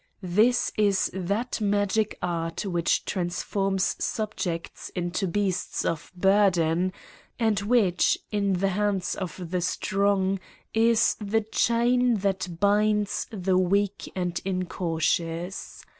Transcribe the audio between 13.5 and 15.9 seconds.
weak and incautious.